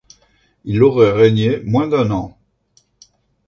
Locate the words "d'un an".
1.87-2.35